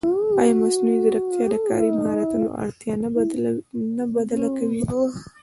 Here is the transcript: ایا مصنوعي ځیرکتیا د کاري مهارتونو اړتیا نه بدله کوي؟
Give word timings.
ایا 0.39 0.53
مصنوعي 0.61 0.99
ځیرکتیا 1.03 1.45
د 1.51 1.55
کاري 1.67 1.89
مهارتونو 1.97 2.47
اړتیا 2.61 2.93
نه 3.97 4.05
بدله 4.15 4.49
کوي؟ 4.57 4.81